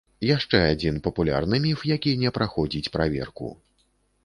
Яшчэ 0.27 0.61
адзін 0.71 0.95
папулярны 1.07 1.59
міф, 1.67 1.85
які 1.93 2.15
не 2.23 2.33
праходзіць 2.39 2.91
праверку. 2.99 3.55